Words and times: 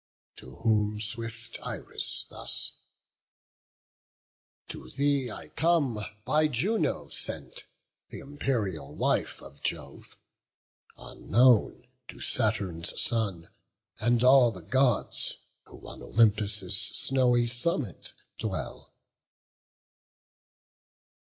To 0.37 0.55
whom 0.55 0.99
swift 0.99 1.59
Iris 1.63 2.25
thus: 2.27 2.73
"To 4.69 4.89
thee 4.89 5.29
I 5.31 5.49
come 5.49 5.99
By 6.25 6.47
Juno 6.47 7.09
sent, 7.09 7.65
th' 8.09 8.15
imperial 8.15 8.95
wife 8.95 9.43
of 9.43 9.61
Jove; 9.61 10.15
Unknown 10.97 11.85
to 12.07 12.19
Saturn's 12.19 12.99
son, 12.99 13.51
and 13.99 14.23
all 14.23 14.49
the 14.51 14.63
Gods 14.63 15.37
Who 15.65 15.87
on 15.87 16.01
Olympus' 16.01 16.75
snowy 16.81 17.45
summit 17.45 18.15
dwell." 18.39 18.95